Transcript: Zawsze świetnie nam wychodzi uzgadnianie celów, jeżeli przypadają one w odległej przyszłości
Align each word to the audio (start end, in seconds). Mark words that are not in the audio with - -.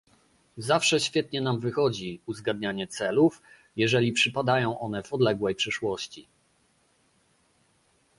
Zawsze 0.57 0.99
świetnie 0.99 1.41
nam 1.41 1.59
wychodzi 1.59 2.21
uzgadnianie 2.25 2.87
celów, 2.87 3.41
jeżeli 3.75 4.11
przypadają 4.11 4.79
one 4.79 5.03
w 5.03 5.13
odległej 5.13 5.55
przyszłości 5.55 6.27